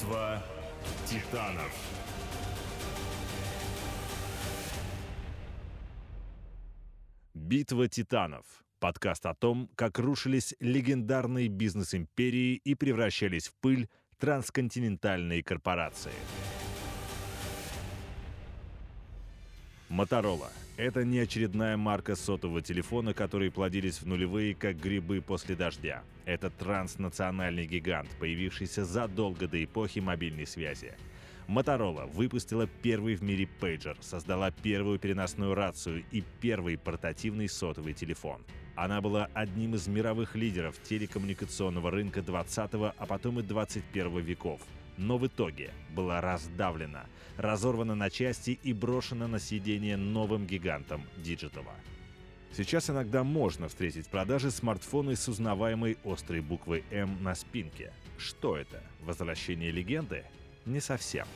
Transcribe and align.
Битва 0.00 0.42
титанов. 1.06 1.72
Битва 7.34 7.88
титанов. 7.88 8.46
Подкаст 8.78 9.26
о 9.26 9.34
том, 9.34 9.68
как 9.74 9.98
рушились 9.98 10.54
легендарные 10.58 11.48
бизнес-империи 11.48 12.54
и 12.64 12.74
превращались 12.74 13.48
в 13.48 13.54
пыль 13.60 13.88
трансконтинентальные 14.18 15.42
корпорации. 15.42 16.12
Моторола– 19.90 20.50
это 20.80 21.04
не 21.04 21.18
очередная 21.18 21.76
марка 21.76 22.16
сотового 22.16 22.62
телефона, 22.62 23.12
которые 23.12 23.50
плодились 23.50 24.00
в 24.00 24.06
нулевые, 24.06 24.54
как 24.54 24.80
грибы 24.80 25.20
после 25.20 25.54
дождя. 25.54 26.02
Это 26.24 26.48
транснациональный 26.48 27.66
гигант, 27.66 28.08
появившийся 28.18 28.84
задолго 28.84 29.46
до 29.46 29.62
эпохи 29.62 29.98
мобильной 29.98 30.46
связи. 30.46 30.94
Motorola 31.46 32.06
выпустила 32.06 32.66
первый 32.66 33.16
в 33.16 33.22
мире 33.22 33.46
пейджер, 33.46 33.98
создала 34.00 34.50
первую 34.50 34.98
переносную 34.98 35.54
рацию 35.54 36.04
и 36.12 36.22
первый 36.40 36.78
портативный 36.78 37.48
сотовый 37.48 37.92
телефон. 37.92 38.40
Она 38.76 39.00
была 39.00 39.28
одним 39.34 39.74
из 39.74 39.86
мировых 39.86 40.34
лидеров 40.34 40.76
телекоммуникационного 40.82 41.90
рынка 41.90 42.22
20 42.22 42.70
а 42.72 43.06
потом 43.06 43.40
и 43.40 43.42
21 43.42 44.20
веков– 44.20 44.60
но 45.00 45.16
в 45.16 45.26
итоге 45.26 45.70
была 45.90 46.20
раздавлена, 46.20 47.06
разорвана 47.38 47.94
на 47.94 48.10
части 48.10 48.58
и 48.62 48.74
брошена 48.74 49.26
на 49.26 49.40
сиденье 49.40 49.96
новым 49.96 50.46
гигантом 50.46 51.02
digital 51.16 51.61
а. 51.61 51.74
Сейчас 52.52 52.90
иногда 52.90 53.24
можно 53.24 53.68
встретить 53.68 54.06
в 54.06 54.10
продаже 54.10 54.50
смартфоны 54.50 55.16
с 55.16 55.26
узнаваемой 55.26 55.96
острой 56.04 56.40
буквой 56.40 56.84
«М» 56.90 57.22
на 57.22 57.34
спинке. 57.34 57.94
Что 58.18 58.58
это? 58.58 58.82
Возвращение 59.00 59.70
легенды? 59.70 60.24
Не 60.66 60.80
совсем. 60.80 61.26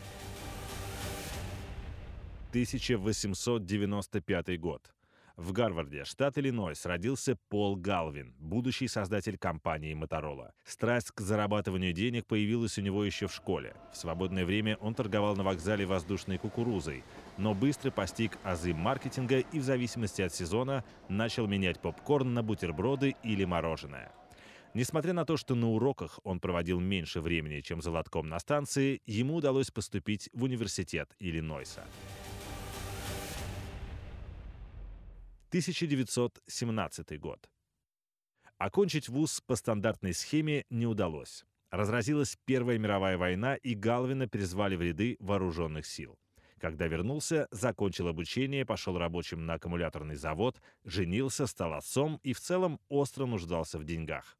1895 2.50 4.60
год. 4.60 4.93
В 5.36 5.50
Гарварде, 5.50 6.04
штат 6.04 6.38
Иллинойс, 6.38 6.86
родился 6.86 7.36
Пол 7.48 7.74
Галвин, 7.74 8.36
будущий 8.38 8.86
создатель 8.86 9.36
компании 9.36 9.92
Motorola. 9.92 10.52
Страсть 10.64 11.10
к 11.10 11.20
зарабатыванию 11.20 11.92
денег 11.92 12.24
появилась 12.26 12.78
у 12.78 12.82
него 12.82 13.04
еще 13.04 13.26
в 13.26 13.34
школе. 13.34 13.74
В 13.92 13.96
свободное 13.96 14.44
время 14.44 14.76
он 14.76 14.94
торговал 14.94 15.34
на 15.34 15.42
вокзале 15.42 15.86
воздушной 15.86 16.38
кукурузой, 16.38 17.02
но 17.36 17.52
быстро 17.52 17.90
постиг 17.90 18.38
азы 18.44 18.74
маркетинга 18.74 19.40
и 19.40 19.58
в 19.58 19.64
зависимости 19.64 20.22
от 20.22 20.32
сезона 20.32 20.84
начал 21.08 21.48
менять 21.48 21.80
попкорн 21.80 22.32
на 22.32 22.44
бутерброды 22.44 23.16
или 23.24 23.44
мороженое. 23.44 24.12
Несмотря 24.72 25.14
на 25.14 25.24
то, 25.24 25.36
что 25.36 25.56
на 25.56 25.68
уроках 25.70 26.20
он 26.22 26.38
проводил 26.38 26.78
меньше 26.78 27.20
времени, 27.20 27.60
чем 27.60 27.82
за 27.82 27.90
лотком 27.90 28.28
на 28.28 28.38
станции, 28.38 29.02
ему 29.04 29.34
удалось 29.34 29.72
поступить 29.72 30.30
в 30.32 30.44
университет 30.44 31.10
Иллинойса. 31.18 31.82
1917 35.54 37.20
год. 37.20 37.48
Окончить 38.58 39.08
вуз 39.08 39.40
по 39.40 39.54
стандартной 39.54 40.12
схеме 40.12 40.64
не 40.68 40.84
удалось. 40.84 41.44
Разразилась 41.70 42.36
Первая 42.44 42.76
мировая 42.76 43.16
война, 43.16 43.54
и 43.54 43.74
Галвина 43.74 44.26
призвали 44.26 44.74
в 44.74 44.82
ряды 44.82 45.16
вооруженных 45.20 45.86
сил. 45.86 46.18
Когда 46.58 46.88
вернулся, 46.88 47.46
закончил 47.52 48.08
обучение, 48.08 48.66
пошел 48.66 48.98
рабочим 48.98 49.46
на 49.46 49.54
аккумуляторный 49.54 50.16
завод, 50.16 50.60
женился, 50.82 51.46
стал 51.46 51.74
отцом 51.74 52.18
и 52.24 52.32
в 52.32 52.40
целом 52.40 52.80
остро 52.88 53.24
нуждался 53.24 53.78
в 53.78 53.84
деньгах. 53.84 54.36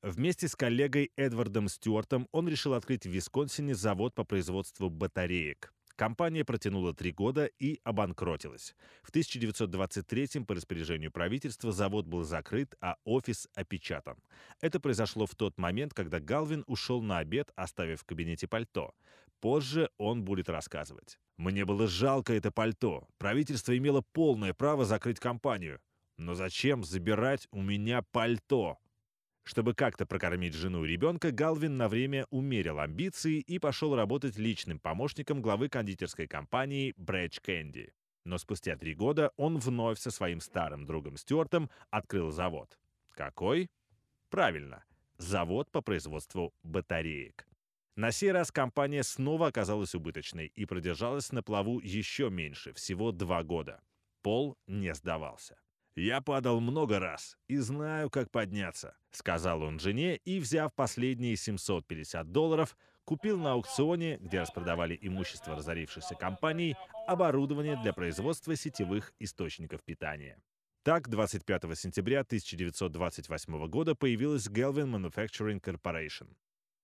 Вместе 0.00 0.48
с 0.48 0.56
коллегой 0.56 1.12
Эдвардом 1.16 1.68
Стюартом 1.68 2.26
он 2.32 2.48
решил 2.48 2.72
открыть 2.72 3.04
в 3.04 3.10
Висконсине 3.10 3.74
завод 3.74 4.14
по 4.14 4.24
производству 4.24 4.88
батареек. 4.88 5.74
Компания 5.98 6.44
протянула 6.44 6.94
три 6.94 7.10
года 7.10 7.46
и 7.46 7.80
обанкротилась. 7.82 8.76
В 9.02 9.08
1923 9.08 10.44
по 10.46 10.54
распоряжению 10.54 11.10
правительства 11.10 11.72
завод 11.72 12.06
был 12.06 12.22
закрыт, 12.22 12.76
а 12.80 12.98
офис 13.02 13.48
опечатан. 13.56 14.16
Это 14.60 14.78
произошло 14.78 15.26
в 15.26 15.34
тот 15.34 15.58
момент, 15.58 15.94
когда 15.94 16.20
Галвин 16.20 16.62
ушел 16.68 17.02
на 17.02 17.18
обед, 17.18 17.50
оставив 17.56 18.02
в 18.02 18.04
кабинете 18.04 18.46
пальто. 18.46 18.94
Позже 19.40 19.90
он 19.98 20.24
будет 20.24 20.48
рассказывать. 20.48 21.18
«Мне 21.36 21.64
было 21.64 21.88
жалко 21.88 22.32
это 22.32 22.52
пальто. 22.52 23.08
Правительство 23.18 23.76
имело 23.76 24.00
полное 24.12 24.54
право 24.54 24.84
закрыть 24.84 25.18
компанию. 25.18 25.80
Но 26.16 26.34
зачем 26.34 26.84
забирать 26.84 27.48
у 27.50 27.60
меня 27.60 28.02
пальто?» 28.02 28.78
Чтобы 29.48 29.72
как-то 29.72 30.04
прокормить 30.04 30.52
жену 30.52 30.84
и 30.84 30.88
ребенка, 30.88 31.30
Галвин 31.32 31.78
на 31.78 31.88
время 31.88 32.26
умерил 32.28 32.80
амбиции 32.80 33.40
и 33.40 33.58
пошел 33.58 33.96
работать 33.96 34.36
личным 34.36 34.78
помощником 34.78 35.40
главы 35.40 35.70
кондитерской 35.70 36.26
компании 36.26 36.92
Брэдж 36.98 37.38
Кэнди. 37.40 37.94
Но 38.26 38.36
спустя 38.36 38.76
три 38.76 38.92
года 38.92 39.32
он 39.38 39.56
вновь 39.56 39.98
со 39.98 40.10
своим 40.10 40.42
старым 40.42 40.84
другом 40.84 41.16
Стюартом 41.16 41.70
открыл 41.88 42.30
завод. 42.30 42.78
Какой? 43.14 43.70
Правильно, 44.28 44.84
завод 45.16 45.70
по 45.70 45.80
производству 45.80 46.52
батареек. 46.62 47.48
На 47.96 48.12
сей 48.12 48.32
раз 48.32 48.52
компания 48.52 49.02
снова 49.02 49.46
оказалась 49.46 49.94
убыточной 49.94 50.48
и 50.48 50.66
продержалась 50.66 51.32
на 51.32 51.42
плаву 51.42 51.80
еще 51.80 52.28
меньше, 52.28 52.74
всего 52.74 53.12
два 53.12 53.42
года. 53.42 53.80
Пол 54.20 54.58
не 54.66 54.94
сдавался. 54.94 55.56
«Я 55.98 56.20
падал 56.20 56.60
много 56.60 57.00
раз 57.00 57.36
и 57.48 57.56
знаю, 57.56 58.08
как 58.08 58.30
подняться»,— 58.30 58.96
сказал 59.10 59.62
он 59.62 59.80
жене 59.80 60.14
и, 60.18 60.38
взяв 60.38 60.72
последние 60.72 61.34
750 61.34 62.30
долларов, 62.30 62.76
купил 63.02 63.36
на 63.36 63.54
аукционе, 63.54 64.16
где 64.18 64.40
распродавали 64.40 64.96
имущество 65.02 65.56
разорившейся 65.56 66.14
компании, 66.14 66.76
оборудование 67.08 67.76
для 67.82 67.92
производства 67.92 68.54
сетевых 68.54 69.12
источников 69.18 69.82
питания. 69.82 70.40
Так, 70.84 71.08
25 71.08 71.76
сентября 71.76 72.20
1928 72.20 73.66
года 73.66 73.96
появилась 73.96 74.46
Galvin 74.46 74.94
Manufacturing 74.94 75.60
Corporation. 75.60 76.28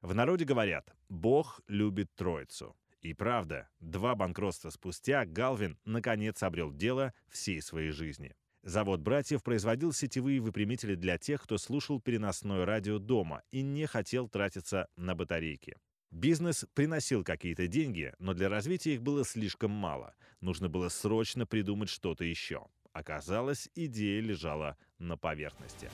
В 0.02 0.12
народе 0.12 0.44
говорят 0.44 0.92
«Бог 1.08 1.60
любит 1.68 2.12
Троицу». 2.16 2.76
И 3.00 3.14
правда, 3.14 3.68
два 3.78 4.16
банкротства 4.16 4.70
спустя 4.70 5.24
Галвин 5.24 5.78
наконец 5.84 6.42
обрел 6.42 6.72
дело 6.72 7.14
всей 7.28 7.62
своей 7.62 7.90
жизни. 7.92 8.34
Завод 8.64 9.00
братьев 9.00 9.42
производил 9.42 9.92
сетевые 9.92 10.40
выпрямители 10.40 10.94
для 10.94 11.18
тех, 11.18 11.42
кто 11.42 11.58
слушал 11.58 12.00
переносное 12.00 12.64
радио 12.64 12.98
дома 12.98 13.42
и 13.50 13.60
не 13.60 13.84
хотел 13.84 14.26
тратиться 14.26 14.88
на 14.96 15.14
батарейки. 15.14 15.76
Бизнес 16.10 16.64
приносил 16.72 17.24
какие-то 17.24 17.66
деньги, 17.66 18.14
но 18.18 18.32
для 18.32 18.48
развития 18.48 18.94
их 18.94 19.02
было 19.02 19.22
слишком 19.22 19.70
мало. 19.70 20.14
Нужно 20.40 20.70
было 20.70 20.88
срочно 20.88 21.44
придумать 21.44 21.90
что-то 21.90 22.24
еще. 22.24 22.64
Оказалось, 22.94 23.68
идея 23.74 24.22
лежала 24.22 24.78
на 24.98 25.18
поверхности. 25.18 25.90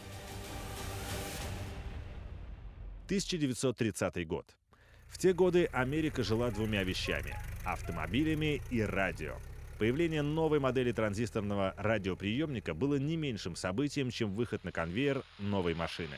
1930 3.06 4.26
год. 4.28 4.56
В 5.08 5.18
те 5.18 5.32
годы 5.32 5.64
Америка 5.72 6.22
жила 6.22 6.52
двумя 6.52 6.84
вещами— 6.84 7.34
автомобилями 7.64 8.62
и 8.70 8.80
радио. 8.80 9.34
Появление 9.80 10.20
новой 10.20 10.58
модели 10.58 10.92
транзисторного 10.92 11.72
радиоприемника 11.78 12.74
было 12.74 12.96
не 12.96 13.16
меньшим 13.16 13.56
событием, 13.56 14.10
чем 14.10 14.34
выход 14.34 14.62
на 14.62 14.72
конвейер 14.72 15.22
новой 15.38 15.72
машины. 15.72 16.16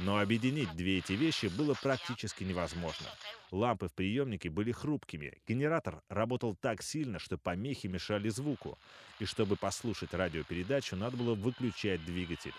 Но 0.00 0.18
объединить 0.18 0.74
две 0.74 0.98
эти 0.98 1.12
вещи 1.12 1.46
было 1.46 1.74
практически 1.80 2.42
невозможно. 2.42 3.06
Лампы 3.52 3.86
в 3.86 3.94
приемнике 3.94 4.50
были 4.50 4.72
хрупкими, 4.72 5.38
генератор 5.46 6.02
работал 6.08 6.56
так 6.56 6.82
сильно, 6.82 7.20
что 7.20 7.38
помехи 7.38 7.86
мешали 7.86 8.28
звуку, 8.28 8.76
и 9.20 9.24
чтобы 9.24 9.54
послушать 9.54 10.12
радиопередачу, 10.12 10.96
надо 10.96 11.16
было 11.16 11.36
выключать 11.36 12.04
двигатель. 12.04 12.54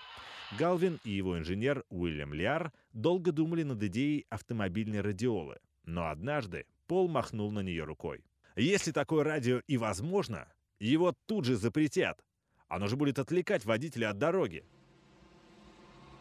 Галвин 0.57 1.01
и 1.03 1.11
его 1.11 1.37
инженер 1.37 1.83
Уильям 1.89 2.33
Лиар 2.33 2.71
долго 2.93 3.33
думали 3.33 3.63
над 3.63 3.83
идеей 3.83 4.25
автомобильной 4.29 5.01
радиолы, 5.01 5.59
но 5.83 6.07
однажды 6.07 6.65
Пол 6.87 7.09
махнул 7.09 7.51
на 7.51 7.59
нее 7.59 7.83
рукой. 7.83 8.23
Если 8.57 8.91
такое 8.91 9.23
радио 9.23 9.61
и 9.67 9.77
возможно, 9.77 10.51
его 10.79 11.13
тут 11.27 11.45
же 11.45 11.55
запретят. 11.55 12.19
Оно 12.67 12.87
же 12.87 12.95
будет 12.95 13.19
отвлекать 13.19 13.65
водителя 13.65 14.09
от 14.09 14.17
дороги. 14.17 14.65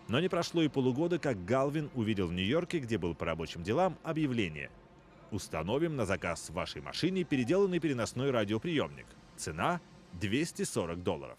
Но 0.09 0.21
не 0.21 0.29
прошло 0.29 0.61
и 0.61 0.69
полугода, 0.69 1.19
как 1.19 1.47
Галвин 1.47 1.91
увидел 1.95 2.27
в 2.27 2.35
Нью-Йорке, 2.35 2.81
где 2.81 2.99
был 2.99 3.15
по 3.15 3.25
рабочим 3.25 3.63
делам, 3.63 3.99
объявление. 4.03 4.71
Установим 5.31 5.97
на 5.97 6.05
заказ 6.05 6.51
в 6.51 6.53
вашей 6.53 6.83
машине 6.83 7.25
переделанный 7.25 7.81
переносной 7.81 8.31
радиоприемник. 8.31 9.07
Цена 9.37 9.81
240 10.13 11.03
долларов. 11.03 11.39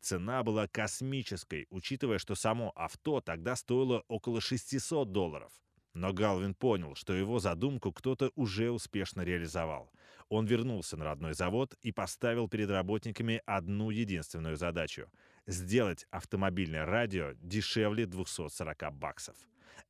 Цена 0.00 0.42
была 0.42 0.68
космической, 0.68 1.66
учитывая, 1.70 2.18
что 2.18 2.34
само 2.34 2.70
авто 2.76 3.22
тогда 3.22 3.56
стоило 3.56 4.04
около 4.08 4.42
600 4.42 5.10
долларов. 5.10 5.52
Но 5.94 6.12
Галвин 6.12 6.54
понял, 6.54 6.94
что 6.94 7.14
его 7.14 7.38
задумку 7.38 7.92
кто-то 7.92 8.30
уже 8.34 8.70
успешно 8.70 9.22
реализовал. 9.22 9.90
Он 10.28 10.46
вернулся 10.46 10.96
на 10.96 11.04
родной 11.04 11.34
завод 11.34 11.74
и 11.82 11.92
поставил 11.92 12.48
перед 12.48 12.70
работниками 12.70 13.40
одну 13.46 13.90
единственную 13.90 14.56
задачу— 14.56 15.10
сделать 15.46 16.06
автомобильное 16.10 16.84
радио 16.84 17.32
дешевле 17.40 18.06
240 18.06 18.90
баксов. 18.92 19.36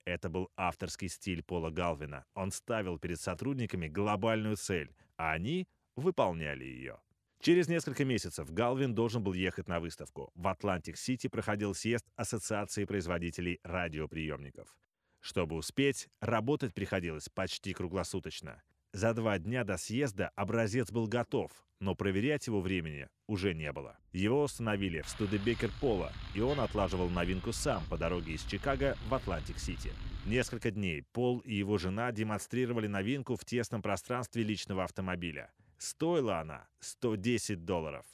Это 0.04 0.28
был 0.28 0.50
авторский 0.56 1.08
стиль 1.08 1.42
Пола 1.42 1.70
Галвина. 1.70 2.24
Он 2.34 2.52
ставил 2.52 2.98
перед 2.98 3.20
сотрудниками 3.20 3.88
глобальную 3.88 4.56
цель, 4.56 4.94
а 5.16 5.32
они 5.32 5.66
выполняли 5.96 6.64
ее. 6.64 7.00
Через 7.40 7.68
несколько 7.68 8.04
месяцев 8.04 8.50
Галвин 8.50 8.94
должен 8.94 9.22
был 9.22 9.32
ехать 9.32 9.68
на 9.68 9.78
выставку. 9.78 10.30
В 10.34 10.48
Атлантик-Сити 10.48 11.28
проходил 11.28 11.74
съезд 11.74 12.04
Ассоциации 12.16 12.84
производителей 12.84 13.60
радиоприемников. 13.62 14.74
Чтобы 15.20 15.56
успеть, 15.56 16.08
работать 16.20 16.74
приходилось 16.74 17.28
почти 17.28 17.72
круглосуточно. 17.72 18.62
За 18.92 19.12
два 19.14 19.38
дня 19.38 19.64
до 19.64 19.76
съезда 19.76 20.30
образец 20.34 20.90
был 20.90 21.06
готов, 21.06 21.52
но 21.80 21.94
проверять 21.94 22.46
его 22.46 22.60
времени 22.60 23.08
уже 23.26 23.54
не 23.54 23.70
было. 23.72 23.98
Его 24.12 24.42
установили 24.42 25.02
в 25.02 25.08
Студебекер 25.08 25.70
Пола, 25.80 26.12
и 26.34 26.40
он 26.40 26.58
отлаживал 26.60 27.08
новинку 27.08 27.52
сам 27.52 27.84
по 27.90 27.98
дороге 27.98 28.32
из 28.32 28.44
Чикаго 28.44 28.96
в 29.08 29.14
Атлантик-Сити. 29.14 29.92
Несколько 30.26 30.70
дней 30.70 31.04
Пол 31.12 31.38
и 31.40 31.54
его 31.54 31.78
жена 31.78 32.10
демонстрировали 32.12 32.86
новинку 32.86 33.36
в 33.36 33.44
тесном 33.44 33.82
пространстве 33.82 34.42
личного 34.42 34.84
автомобиля. 34.84 35.52
Стоила 35.78 36.40
она 36.40 36.66
110 36.80 37.64
долларов. 37.64 38.04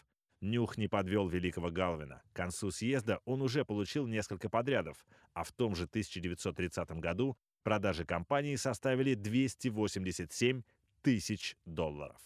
Нюх 0.45 0.77
не 0.77 0.89
подвел 0.89 1.27
великого 1.27 1.71
Галвина. 1.71 2.23
К 2.33 2.37
концу 2.37 2.71
съезда 2.71 3.21
он 3.25 3.41
уже 3.41 3.65
получил 3.65 4.07
несколько 4.07 4.51
подрядов, 4.51 5.07
а 5.33 5.43
в 5.43 5.53
том 5.53 5.75
же 5.75 5.85
1930 5.85 6.91
году 7.01 7.39
продажи 7.63 8.05
компании 8.05 8.57
составили 8.57 9.15
287 9.15 10.63
тысяч 11.01 11.57
долларов. 11.65 12.21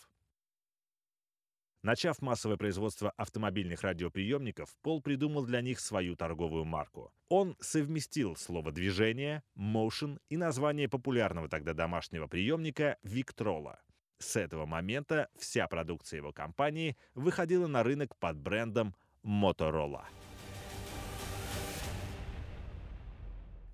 Начав 1.83 2.21
массовое 2.21 2.57
производство 2.57 3.11
автомобильных 3.11 3.83
радиоприемников, 3.83 4.77
Пол 4.83 5.01
придумал 5.01 5.47
для 5.47 5.61
них 5.61 5.79
свою 5.79 6.17
торговую 6.17 6.65
марку. 6.65 7.13
Он 7.29 7.57
совместил 7.61 8.35
слово 8.35 8.73
«движение», 8.73 9.45
«motion» 9.57 10.19
и 10.29 10.37
название 10.37 10.89
популярного 10.89 11.49
тогда 11.49 11.73
домашнего 11.73 12.27
приемника 12.27 12.99
«Виктрола». 13.05 13.81
С 14.19 14.37
этого 14.37 14.67
момента 14.67 15.29
вся 15.37 15.67
продукция 15.69 16.19
его 16.19 16.33
компании 16.33 16.97
выходила 17.15 17.67
на 17.67 17.83
рынок 17.83 18.17
под 18.17 18.37
брендом 18.37 18.95
Motorola. 19.23 20.05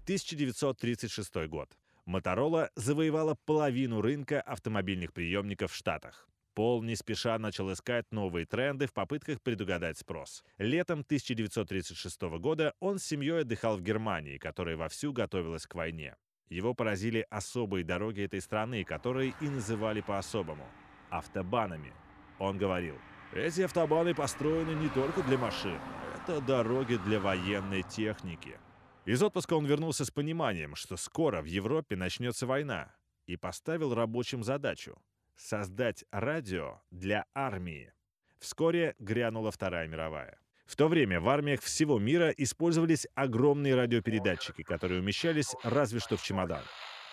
1936 0.04 1.46
год. 1.48 1.70
Motorola 2.06 2.68
завоевала 2.76 3.36
половину 3.46 4.02
рынка 4.02 4.42
автомобильных 4.42 5.14
приемников 5.14 5.72
в 5.72 5.74
Штатах. 5.74 6.28
Пол 6.52 6.82
не 6.82 6.94
спеша 6.94 7.38
начал 7.38 7.72
искать 7.72 8.04
новые 8.12 8.46
тренды 8.46 8.86
в 8.86 8.92
попытках 8.92 9.40
предугадать 9.40 9.98
спрос. 9.98 10.44
Летом 10.58 11.00
1936 11.00 12.20
года 12.38 12.74
он 12.80 12.98
с 12.98 13.04
семьей 13.04 13.40
отдыхал 13.40 13.78
в 13.78 13.82
Германии, 13.82 14.38
которая 14.38 14.76
вовсю 14.76 15.12
готовилась 15.12 15.66
к 15.66 15.74
войне. 15.74 16.16
Его 16.48 16.74
поразили 16.74 17.26
особые 17.30 17.84
дороги 17.84 18.22
этой 18.22 18.40
страны, 18.40 18.84
которые 18.84 19.34
и 19.40 19.48
называли 19.48 20.00
по-особому– 20.00 20.66
автобанами. 21.10 21.92
Он 22.38 22.58
говорил, 22.58 22.96
эти 23.32 23.62
автобаны 23.62 24.14
построены 24.14 24.70
не 24.70 24.88
только 24.88 25.22
для 25.22 25.38
машин, 25.38 25.78
это 26.16 26.40
дороги 26.40 26.96
для 26.96 27.20
военной 27.20 27.82
техники. 27.82 28.58
Из 29.04 29.22
отпуска 29.22 29.54
он 29.54 29.66
вернулся 29.66 30.04
с 30.04 30.10
пониманием, 30.10 30.74
что 30.74 30.96
скоро 30.96 31.42
в 31.42 31.46
Европе 31.46 31.96
начнется 31.96 32.46
война, 32.46 32.94
и 33.26 33.36
поставил 33.36 33.94
рабочим 33.94 34.42
задачу– 34.42 34.98
создать 35.36 36.04
радио 36.10 36.80
для 36.90 37.26
армии. 37.34 37.92
Вскоре 38.38 38.94
грянула 38.98 39.50
Вторая 39.50 39.88
мировая. 39.88 40.38
В 40.66 40.76
то 40.76 40.88
время 40.88 41.20
в 41.20 41.28
армиях 41.28 41.60
всего 41.60 41.98
мира 41.98 42.30
использовались 42.30 43.06
огромные 43.14 43.74
радиопередатчики, 43.74 44.62
которые 44.62 45.00
умещались 45.00 45.54
разве 45.62 46.00
что 46.00 46.16
в 46.16 46.22
чемодан. 46.22 46.62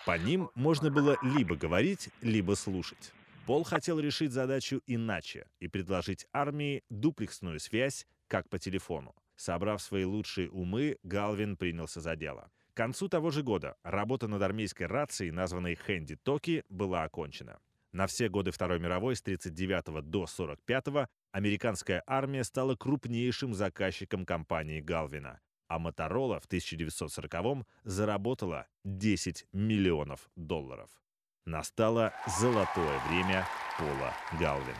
По 0.06 0.18
ним 0.18 0.50
можно 0.54 0.90
было 0.90 1.16
либо 1.22 1.54
говорить, 1.54 2.08
либо 2.22 2.54
слушать. 2.54 3.12
Пол 3.46 3.64
хотел 3.64 4.00
решить 4.00 4.32
задачу 4.32 4.80
иначе 4.86 5.46
и 5.60 5.68
предложить 5.68 6.26
армии 6.32 6.82
дуплексную 6.90 7.60
связь, 7.60 8.06
как 8.26 8.48
по 8.48 8.58
телефону. 8.58 9.14
Собрав 9.36 9.82
свои 9.82 10.04
лучшие 10.04 10.48
умы, 10.50 10.96
Галвин 11.02 11.56
принялся 11.56 12.00
за 12.00 12.16
дело. 12.16 12.50
К 12.72 12.76
концу 12.76 13.08
того 13.08 13.30
же 13.30 13.42
года 13.42 13.76
работа 13.82 14.28
над 14.28 14.42
армейской 14.42 14.86
рацией, 14.86 15.30
названной 15.30 15.74
«Хэнди 15.74 16.16
Токи», 16.16 16.64
была 16.68 17.02
окончена. 17.02 17.58
На 17.92 18.06
все 18.06 18.28
годы 18.28 18.50
Второй 18.50 18.78
мировой 18.78 19.14
с 19.16 19.20
1939 19.20 19.84
до 20.08 20.22
1945 20.22 21.08
американская 21.32 22.02
армия 22.06 22.44
стала 22.44 22.76
крупнейшим 22.76 23.54
заказчиком 23.54 24.24
компании 24.24 24.80
Галвина, 24.80 25.40
а 25.66 25.78
Моторола 25.78 26.38
в 26.38 26.46
1940-м 26.46 27.66
заработала 27.84 28.66
10 28.84 29.46
миллионов 29.52 30.30
долларов. 30.36 30.90
Настало 31.44 32.12
золотое 32.38 33.00
время 33.08 33.46
Пола 33.78 34.14
Галвина. 34.38 34.76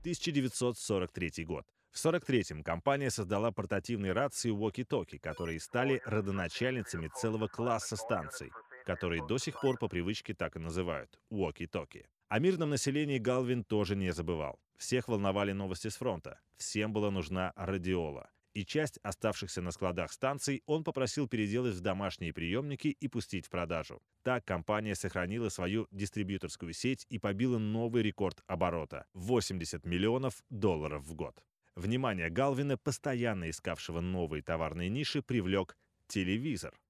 1943 0.00 1.44
год. 1.44 1.66
В 1.90 1.96
1943-м 1.96 2.62
компания 2.64 3.10
создала 3.10 3.52
портативные 3.52 4.12
рации 4.12 4.50
Walkie-Talkie, 4.50 5.18
которые 5.18 5.60
стали 5.60 6.00
родоначальницами 6.06 7.08
целого 7.08 7.48
класса 7.48 7.96
станций, 7.96 8.50
которые 8.86 9.24
до 9.26 9.36
сих 9.38 9.60
пор 9.60 9.76
по 9.76 9.88
привычке 9.88 10.32
так 10.32 10.56
и 10.56 10.58
называют– 10.58 11.20
Walkie-Talkie. 11.30 12.06
О 12.32 12.38
мирном 12.38 12.70
населении 12.70 13.18
Галвин 13.18 13.62
тоже 13.62 13.94
не 13.94 14.10
забывал. 14.10 14.58
Всех 14.78 15.06
волновали 15.06 15.52
новости 15.52 15.88
с 15.88 15.96
фронта. 15.96 16.40
Всем 16.56 16.90
была 16.90 17.10
нужна 17.10 17.52
радиола. 17.56 18.30
И 18.54 18.64
часть 18.64 18.98
оставшихся 19.02 19.60
на 19.60 19.70
складах 19.70 20.10
станций 20.10 20.62
он 20.64 20.82
попросил 20.82 21.28
переделать 21.28 21.74
в 21.74 21.82
домашние 21.82 22.32
приемники 22.32 22.88
и 22.88 23.06
пустить 23.06 23.44
в 23.44 23.50
продажу. 23.50 24.00
Так 24.22 24.46
компания 24.46 24.94
сохранила 24.94 25.50
свою 25.50 25.88
дистрибьюторскую 25.90 26.72
сеть 26.72 27.04
и 27.10 27.18
побила 27.18 27.58
новый 27.58 28.02
рекорд 28.02 28.42
оборота– 28.46 29.04
80 29.12 29.84
миллионов 29.84 30.42
долларов 30.48 31.04
в 31.04 31.12
год. 31.12 31.44
Внимание 31.74 32.30
Галвина, 32.30 32.78
постоянно 32.78 33.50
искавшего 33.50 34.00
новые 34.00 34.42
товарные 34.42 34.88
ниши, 34.88 35.20
привлек 35.20 35.76
телевизор. 36.06 36.80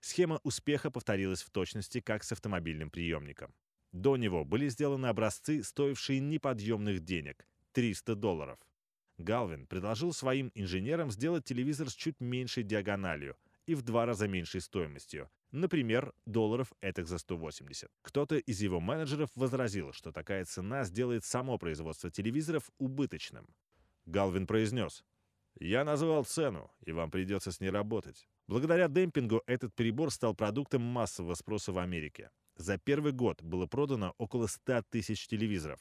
Схема 0.00 0.40
успеха 0.44 0.90
повторилась 0.90 1.42
в 1.42 1.50
точности, 1.50 2.00
как 2.00 2.24
с 2.24 2.32
автомобильным 2.32 2.88
приемником. 2.88 3.52
До 3.92 4.16
него 4.16 4.44
были 4.44 4.68
сделаны 4.68 5.06
образцы, 5.06 5.62
стоившие 5.62 6.20
неподъемных 6.20 7.00
денег– 7.00 7.46
300 7.72 8.14
долларов. 8.14 8.58
Галвин 9.18 9.66
предложил 9.66 10.12
своим 10.12 10.52
инженерам 10.54 11.10
сделать 11.10 11.44
телевизор 11.44 11.90
с 11.90 11.94
чуть 11.94 12.20
меньшей 12.20 12.62
диагональю 12.62 13.36
и 13.66 13.74
в 13.74 13.82
два 13.82 14.06
раза 14.06 14.28
меньшей 14.28 14.60
стоимостью, 14.60 15.28
например, 15.50 16.12
долларов 16.26 16.72
этих 16.80 17.08
за 17.08 17.18
180. 17.18 17.90
Кто-то 18.02 18.36
из 18.36 18.60
его 18.60 18.80
менеджеров 18.80 19.30
возразил, 19.34 19.92
что 19.92 20.12
такая 20.12 20.44
цена 20.44 20.84
сделает 20.84 21.24
само 21.24 21.58
производство 21.58 22.10
телевизоров 22.10 22.70
убыточным. 22.78 23.46
Галвин 24.06 24.46
произнес, 24.46 25.04
«Я 25.58 25.84
назвал 25.84 26.24
цену, 26.24 26.70
и 26.86 26.92
вам 26.92 27.10
придется 27.10 27.52
с 27.52 27.60
ней 27.60 27.70
работать». 27.70 28.28
Благодаря 28.46 28.88
демпингу 28.88 29.42
этот 29.46 29.74
прибор 29.74 30.10
стал 30.10 30.34
продуктом 30.34 30.80
массового 30.80 31.34
спроса 31.34 31.72
в 31.72 31.78
Америке. 31.78 32.30
За 32.58 32.76
первый 32.76 33.12
год 33.12 33.40
было 33.40 33.66
продано 33.66 34.14
около 34.18 34.48
100 34.48 34.82
тысяч 34.90 35.28
телевизоров, 35.28 35.78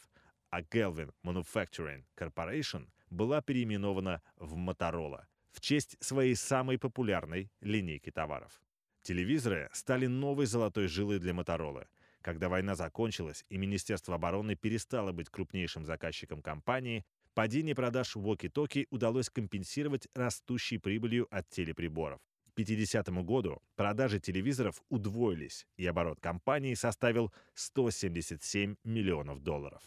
а 0.51 0.61
Kelvin 0.61 1.11
Manufacturing 1.25 2.05
Corporation 2.15 2.87
была 3.09 3.41
переименована 3.41 4.21
в 4.35 4.55
Motorola 4.55 5.25
в 5.51 5.59
честь 5.59 5.97
своей 5.99 6.35
самой 6.35 6.77
популярной 6.77 7.51
линейки 7.61 8.11
товаров. 8.11 8.61
Телевизоры 9.01 9.69
стали 9.73 10.05
новой 10.05 10.45
золотой 10.45 10.87
жилой 10.87 11.17
для 11.17 11.31
Motorola. 11.31 11.87
Когда 12.21 12.47
война 12.47 12.75
закончилась 12.75 13.43
и 13.49 13.57
Министерство 13.57 14.13
обороны 14.13 14.55
перестало 14.55 15.11
быть 15.11 15.29
крупнейшим 15.29 15.83
заказчиком 15.83 16.43
компании, 16.43 17.05
падение 17.33 17.73
продаж 17.73 18.15
Walkie-Talkie 18.15 18.85
удалось 18.91 19.31
компенсировать 19.31 20.07
растущей 20.13 20.77
прибылью 20.77 21.27
от 21.31 21.49
телеприборов. 21.49 22.21
1950 22.57 23.23
году 23.23 23.61
продажи 23.75 24.19
телевизоров 24.19 24.81
удвоились, 24.89 25.67
и 25.77 25.85
оборот 25.85 26.19
компании 26.19 26.73
составил 26.73 27.31
177 27.53 28.77
миллионов 28.83 29.43
долларов. 29.43 29.83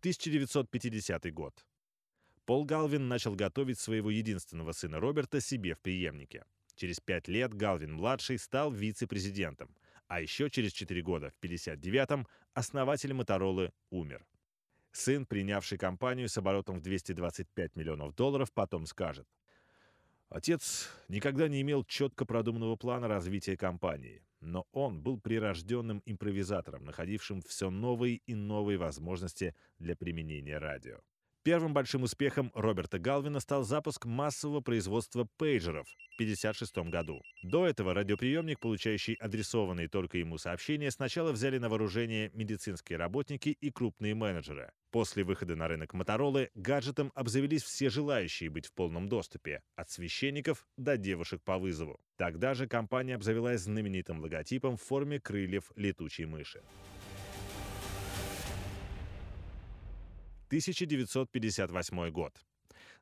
1950 0.00 1.32
год. 1.32 1.64
Пол 2.44 2.66
Галвин 2.66 3.08
начал 3.08 3.34
готовить 3.34 3.78
своего 3.78 4.10
единственного 4.10 4.72
сына 4.72 5.00
Роберта 5.00 5.40
себе 5.40 5.74
в 5.74 5.80
преемнике. 5.80 6.44
Через 6.76 7.00
пять 7.00 7.26
лет 7.26 7.54
Галвин-младший 7.54 8.38
стал 8.38 8.70
вице-президентом, 8.70 9.74
а 10.08 10.20
еще 10.20 10.50
через 10.50 10.72
четыре 10.72 11.00
года, 11.00 11.30
в 11.30 11.42
1959-м, 11.42 12.26
основатель 12.52 13.14
Моторолы 13.14 13.72
умер. 13.88 14.26
Сын, 14.98 15.26
принявший 15.26 15.78
компанию 15.78 16.28
с 16.28 16.36
оборотом 16.38 16.80
в 16.80 16.82
225 16.82 17.76
миллионов 17.76 18.16
долларов, 18.16 18.52
потом 18.52 18.84
скажет. 18.84 19.28
Отец 20.28 20.88
никогда 21.06 21.46
не 21.46 21.60
имел 21.60 21.84
четко 21.84 22.24
продуманного 22.26 22.74
плана 22.74 23.06
развития 23.06 23.56
компании, 23.56 24.24
но 24.40 24.66
он 24.72 25.00
был 25.00 25.20
прирожденным 25.20 26.02
импровизатором, 26.04 26.84
находившим 26.84 27.42
все 27.42 27.70
новые 27.70 28.16
и 28.26 28.34
новые 28.34 28.76
возможности 28.76 29.54
для 29.78 29.94
применения 29.94 30.58
радио. 30.58 30.98
Первым 31.44 31.72
большим 31.74 32.02
успехом 32.02 32.50
Роберта 32.52 32.98
Галвина 32.98 33.38
стал 33.38 33.62
запуск 33.62 34.04
массового 34.04 34.60
производства 34.62 35.28
пейджеров 35.36 35.86
в 35.86 36.14
1956 36.16 36.90
году. 36.90 37.22
До 37.44 37.66
этого 37.66 37.94
радиоприемник, 37.94 38.58
получающий 38.58 39.14
адресованные 39.14 39.88
только 39.88 40.18
ему 40.18 40.38
сообщения, 40.38 40.90
сначала 40.90 41.30
взяли 41.30 41.58
на 41.58 41.68
вооружение 41.68 42.32
медицинские 42.34 42.98
работники 42.98 43.50
и 43.50 43.70
крупные 43.70 44.16
менеджеры. 44.16 44.72
После 44.90 45.22
выхода 45.22 45.54
на 45.54 45.68
рынок 45.68 45.92
Моторолы 45.92 46.50
гаджетом 46.54 47.12
обзавелись 47.14 47.62
все 47.62 47.90
желающие 47.90 48.48
быть 48.48 48.66
в 48.66 48.72
полном 48.72 49.08
доступе, 49.08 49.62
от 49.76 49.90
священников 49.90 50.66
до 50.78 50.96
девушек 50.96 51.42
по 51.42 51.58
вызову. 51.58 52.00
Тогда 52.16 52.54
же 52.54 52.66
компания 52.66 53.14
обзавелась 53.14 53.60
знаменитым 53.60 54.20
логотипом 54.20 54.78
в 54.78 54.82
форме 54.82 55.20
крыльев 55.20 55.70
летучей 55.76 56.24
мыши. 56.24 56.62
1958 60.46 62.10
год. 62.10 62.32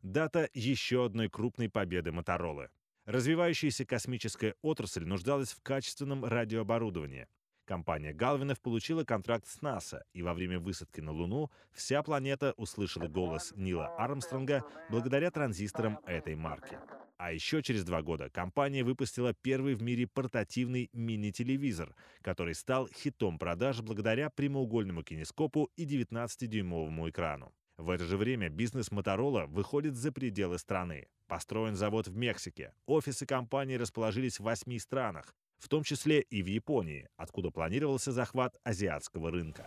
Дата 0.02 0.50
еще 0.52 1.04
одной 1.04 1.28
крупной 1.28 1.68
победы 1.68 2.10
Моторолы. 2.10 2.70
Развивающаяся 3.04 3.84
космическая 3.84 4.56
отрасль 4.62 5.04
нуждалась 5.04 5.52
в 5.52 5.62
качественном 5.62 6.24
радиооборудовании. 6.24 7.28
Компания 7.66 8.12
Галвинов 8.12 8.60
получила 8.60 9.02
контракт 9.02 9.48
с 9.48 9.60
НАСА, 9.60 10.04
и 10.12 10.22
во 10.22 10.34
время 10.34 10.60
высадки 10.60 11.00
на 11.00 11.10
Луну 11.10 11.50
вся 11.72 12.02
планета 12.04 12.54
услышала 12.56 13.08
голос 13.08 13.52
Нила 13.56 13.88
Армстронга 13.96 14.64
благодаря 14.88 15.32
транзисторам 15.32 15.98
этой 16.06 16.36
марки. 16.36 16.78
А 17.18 17.32
еще 17.32 17.62
через 17.62 17.84
два 17.84 18.02
года 18.02 18.30
компания 18.30 18.84
выпустила 18.84 19.34
первый 19.34 19.74
в 19.74 19.82
мире 19.82 20.06
портативный 20.06 20.90
мини-телевизор, 20.92 21.94
который 22.22 22.54
стал 22.54 22.88
хитом 22.88 23.36
продаж 23.36 23.80
благодаря 23.80 24.30
прямоугольному 24.30 25.02
кинескопу 25.02 25.70
и 25.76 25.86
19-дюймовому 25.86 27.10
экрану. 27.10 27.52
В 27.78 27.90
это 27.90 28.04
же 28.04 28.16
время 28.16 28.48
бизнес 28.48 28.92
Моторола 28.92 29.46
выходит 29.46 29.96
за 29.96 30.12
пределы 30.12 30.58
страны. 30.58 31.08
Построен 31.26 31.74
завод 31.74 32.06
в 32.06 32.16
Мексике. 32.16 32.72
Офисы 32.86 33.26
компании 33.26 33.74
расположились 33.74 34.38
в 34.38 34.44
восьми 34.44 34.78
странах, 34.78 35.34
в 35.58 35.68
том 35.68 35.82
числе 35.82 36.20
и 36.20 36.42
в 36.42 36.46
Японии, 36.46 37.08
откуда 37.16 37.50
планировался 37.50 38.12
захват 38.12 38.56
азиатского 38.64 39.30
рынка. 39.30 39.66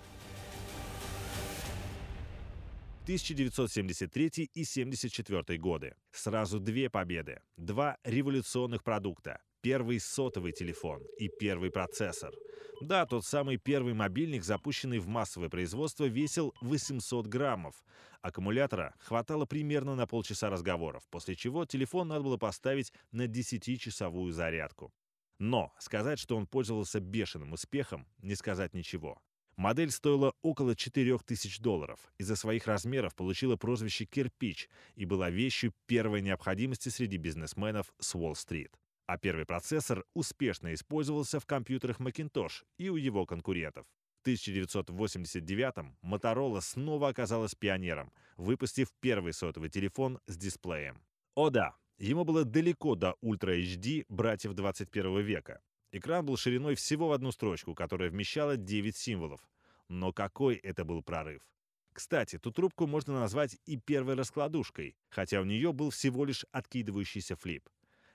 1973 3.09 4.25
и 4.53 4.61
1974 4.61 5.57
годы. 5.57 5.95
Сразу 6.11 6.59
две 6.59 6.91
победы. 6.91 7.41
Два 7.57 7.97
революционных 8.03 8.83
продукта. 8.83 9.41
Первый 9.61 9.99
сотовый 9.99 10.51
телефон 10.51 11.01
и 11.17 11.27
первый 11.27 11.71
процессор. 11.71 12.31
Да, 12.81 13.07
тот 13.07 13.25
самый 13.25 13.57
первый 13.57 13.95
мобильник, 13.95 14.43
запущенный 14.43 14.99
в 14.99 15.07
массовое 15.07 15.49
производство, 15.49 16.05
весил 16.05 16.53
800 16.61 17.25
граммов. 17.25 17.83
Аккумулятора 18.21 18.93
хватало 18.99 19.45
примерно 19.45 19.95
на 19.95 20.05
полчаса 20.05 20.51
разговоров, 20.51 21.03
после 21.09 21.35
чего 21.35 21.65
телефон 21.65 22.09
надо 22.09 22.21
было 22.21 22.37
поставить 22.37 22.93
на 23.11 23.25
10-часовую 23.25 24.31
зарядку. 24.31 24.93
Но 25.39 25.73
сказать, 25.79 26.19
что 26.19 26.37
он 26.37 26.45
пользовался 26.45 26.99
бешеным 26.99 27.53
успехом, 27.53 28.07
не 28.21 28.35
сказать 28.35 28.73
ничего. 28.73 29.21
Модель 29.55 29.91
стоила 29.91 30.33
около 30.41 30.75
4000 30.75 31.61
долларов. 31.61 31.99
Из-за 32.17 32.35
своих 32.35 32.65
размеров 32.67 33.15
получила 33.15 33.57
прозвище 33.57 34.05
«кирпич» 34.05 34.69
и 34.95 35.05
была 35.05 35.29
вещью 35.29 35.73
первой 35.85 36.21
необходимости 36.21 36.89
среди 36.89 37.17
бизнесменов 37.17 37.93
с 37.99 38.15
Уолл-стрит. 38.15 38.71
А 39.05 39.17
первый 39.17 39.45
процессор 39.45 40.05
успешно 40.13 40.73
использовался 40.73 41.39
в 41.39 41.45
компьютерах 41.45 41.99
Macintosh 41.99 42.63
и 42.77 42.89
у 42.89 42.95
его 42.95 43.25
конкурентов. 43.25 43.85
В 44.21 44.27
1989-м 44.27 45.97
Motorola 46.03 46.61
снова 46.61 47.09
оказалась 47.09 47.55
пионером, 47.55 48.13
выпустив 48.37 48.89
первый 48.99 49.33
сотовый 49.33 49.69
телефон 49.69 50.19
с 50.27 50.37
дисплеем. 50.37 51.01
О 51.35 51.49
да, 51.49 51.75
ему 52.07 52.23
было 52.23 52.45
далеко 52.45 52.95
до 52.95 53.15
Ultra 53.21 53.61
HD 53.61 54.05
братьев 54.09 54.53
21 54.53 55.21
века. 55.21 55.61
Экран 55.91 56.25
был 56.25 56.37
шириной 56.37 56.75
всего 56.75 57.09
в 57.09 57.11
одну 57.11 57.31
строчку, 57.31 57.73
которая 57.75 58.09
вмещала 58.09 58.57
9 58.57 58.95
символов. 58.95 59.41
Но 59.87 60.13
какой 60.13 60.55
это 60.55 60.85
был 60.85 61.01
прорыв! 61.01 61.41
Кстати, 61.93 62.37
ту 62.37 62.51
трубку 62.51 62.87
можно 62.87 63.19
назвать 63.19 63.57
и 63.65 63.75
первой 63.75 64.13
раскладушкой, 64.13 64.95
хотя 65.09 65.41
у 65.41 65.43
нее 65.43 65.73
был 65.73 65.89
всего 65.89 66.23
лишь 66.25 66.45
откидывающийся 66.51 67.35
флип. 67.35 67.67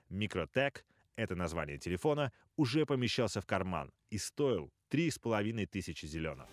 Микротек, 0.09 0.87
это 1.17 1.35
название 1.35 1.79
телефона, 1.79 2.33
уже 2.57 2.87
помещался 2.87 3.41
в 3.41 3.47
карман 3.47 3.93
и 4.11 4.19
стоил 4.19 4.73
3,5 4.91 5.67
тысячи 5.67 6.07
зеленых. 6.07 6.47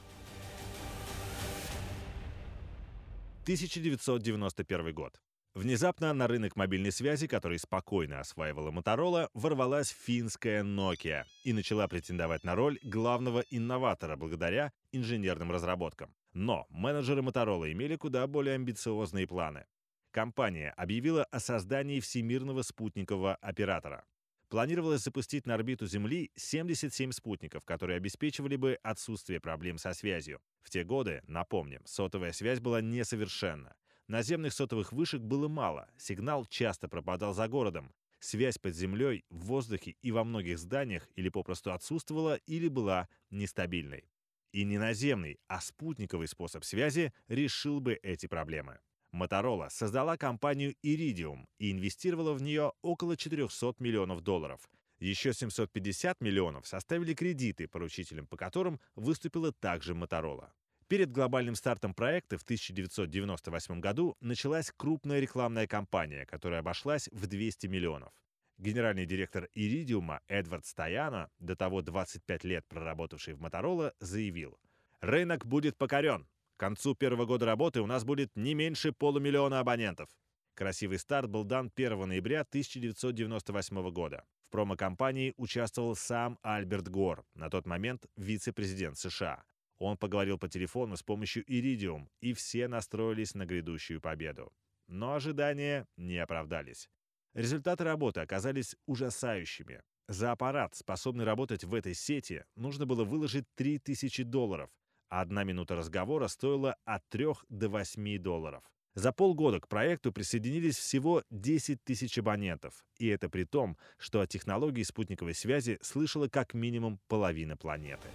1991 3.43 4.93
год. 4.93 5.21
Внезапно 5.53 6.13
на 6.13 6.27
рынок 6.27 6.55
мобильной 6.55 6.93
связи, 6.93 7.27
который 7.27 7.59
спокойно 7.59 8.21
осваивала 8.21 8.71
Моторола, 8.71 9.29
ворвалась 9.33 9.89
финская 9.89 10.63
Nokia 10.63 11.25
и 11.43 11.51
начала 11.51 11.89
претендовать 11.89 12.45
на 12.45 12.55
роль 12.55 12.79
главного 12.83 13.41
инноватора 13.49 14.15
благодаря 14.15 14.71
инженерным 14.93 15.51
разработкам. 15.51 16.15
Но 16.31 16.67
менеджеры 16.69 17.21
Моторола 17.21 17.69
имели 17.69 17.97
куда 17.97 18.25
более 18.27 18.55
амбициозные 18.55 19.27
планы. 19.27 19.65
Компания 20.11 20.73
объявила 20.77 21.25
о 21.25 21.41
создании 21.41 21.99
всемирного 21.99 22.61
спутникового 22.61 23.35
оператора. 23.35 24.05
Планировалось 24.47 25.03
запустить 25.03 25.45
на 25.45 25.55
орбиту 25.55 25.85
Земли 25.85 26.31
77 26.35 27.11
спутников, 27.11 27.65
которые 27.65 27.97
обеспечивали 27.97 28.55
бы 28.55 28.77
отсутствие 28.83 29.41
проблем 29.41 29.77
со 29.77 29.93
связью. 29.93 30.39
В 30.61 30.69
те 30.69 30.85
годы, 30.85 31.21
напомним, 31.27 31.81
сотовая 31.85 32.31
связь 32.31 32.61
была 32.61 32.79
несовершенна. 32.79 33.75
Наземных 34.11 34.51
сотовых 34.51 34.91
вышек 34.91 35.21
было 35.21 35.47
мало, 35.47 35.87
сигнал 35.97 36.45
часто 36.45 36.89
пропадал 36.89 37.33
за 37.33 37.47
городом. 37.47 37.93
Связь 38.19 38.57
под 38.57 38.75
землей, 38.75 39.23
в 39.29 39.45
воздухе 39.45 39.95
и 40.01 40.11
во 40.11 40.25
многих 40.25 40.59
зданиях 40.59 41.07
или 41.15 41.29
попросту 41.29 41.71
отсутствовала, 41.71 42.35
или 42.45 42.67
была 42.67 43.07
нестабильной. 43.29 44.03
И 44.51 44.65
не 44.65 44.77
наземный, 44.77 45.39
а 45.47 45.61
спутниковый 45.61 46.27
способ 46.27 46.65
связи 46.65 47.13
решил 47.29 47.79
бы 47.79 47.97
эти 48.03 48.25
проблемы. 48.25 48.79
Моторола 49.13 49.69
создала 49.69 50.17
компанию 50.17 50.75
Iridium 50.83 51.45
и 51.57 51.71
инвестировала 51.71 52.33
в 52.33 52.41
нее 52.41 52.73
около 52.81 53.15
400 53.15 53.75
миллионов 53.79 54.19
долларов. 54.19 54.69
Еще 54.99 55.31
750 55.31 56.19
миллионов 56.19 56.67
составили 56.67 57.13
кредиты, 57.13 57.69
поручителем 57.69 58.27
по 58.27 58.35
которым 58.35 58.81
выступила 58.93 59.53
также 59.53 59.95
Моторола. 59.95 60.53
Перед 60.91 61.09
глобальным 61.09 61.55
стартом 61.55 61.93
проекта 61.93 62.37
в 62.37 62.43
1998 62.43 63.79
году 63.79 64.17
началась 64.19 64.73
крупная 64.75 65.21
рекламная 65.21 65.65
кампания, 65.65 66.25
которая 66.25 66.59
обошлась 66.59 67.07
в 67.13 67.27
200 67.27 67.67
миллионов. 67.67 68.11
Генеральный 68.57 69.05
директор 69.05 69.47
Иридиума 69.53 70.19
Эдвард 70.27 70.65
Стояна, 70.65 71.29
до 71.39 71.55
того 71.55 71.81
25 71.81 72.43
лет 72.43 72.67
проработавший 72.67 73.35
в 73.35 73.39
Моторола, 73.39 73.93
заявил, 74.01 74.59
«Рынок 74.99 75.45
будет 75.45 75.77
покорен. 75.77 76.27
К 76.57 76.59
концу 76.59 76.93
первого 76.93 77.25
года 77.25 77.45
работы 77.45 77.79
у 77.79 77.85
нас 77.85 78.03
будет 78.03 78.35
не 78.35 78.53
меньше 78.53 78.91
полумиллиона 78.91 79.61
абонентов». 79.61 80.09
Красивый 80.55 80.99
старт 80.99 81.29
был 81.29 81.45
дан 81.45 81.71
1 81.73 82.05
ноября 82.05 82.41
1998 82.41 83.91
года. 83.91 84.25
В 84.49 84.51
промо-компании 84.51 85.33
участвовал 85.37 85.95
сам 85.95 86.37
Альберт 86.41 86.89
Гор, 86.89 87.23
на 87.33 87.49
тот 87.49 87.65
момент 87.65 88.07
вице-президент 88.17 88.97
США. 88.97 89.45
Он 89.81 89.97
поговорил 89.97 90.37
по 90.37 90.47
телефону 90.47 90.95
с 90.95 91.01
помощью 91.01 91.43
Iridium, 91.45 92.07
и 92.19 92.33
все 92.33 92.67
настроились 92.67 93.33
на 93.33 93.47
грядущую 93.47 93.99
победу. 93.99 94.53
Но 94.85 95.15
ожидания 95.15 95.87
не 95.97 96.19
оправдались. 96.19 96.87
Результаты 97.33 97.83
работы 97.83 98.19
оказались 98.19 98.75
ужасающими. 98.85 99.81
За 100.07 100.33
аппарат, 100.33 100.75
способный 100.75 101.25
работать 101.25 101.63
в 101.63 101.73
этой 101.73 101.95
сети, 101.95 102.45
нужно 102.55 102.85
было 102.85 103.03
выложить 103.03 103.45
3000 103.55 104.21
долларов, 104.21 104.69
а 105.09 105.21
одна 105.21 105.43
минута 105.43 105.75
разговора 105.75 106.27
стоила 106.27 106.75
от 106.85 107.01
3 107.09 107.25
до 107.49 107.67
8 107.69 108.19
долларов. 108.19 108.63
За 108.93 109.11
полгода 109.11 109.59
к 109.59 109.67
проекту 109.67 110.11
присоединились 110.11 110.77
всего 110.77 111.23
10 111.31 111.83
тысяч 111.83 112.19
абонентов, 112.19 112.85
и 112.99 113.07
это 113.07 113.29
при 113.29 113.45
том, 113.45 113.77
что 113.97 114.21
о 114.21 114.27
технологии 114.27 114.83
спутниковой 114.83 115.33
связи 115.33 115.79
слышала 115.81 116.27
как 116.27 116.53
минимум 116.53 116.99
половина 117.07 117.57
планеты. 117.57 118.07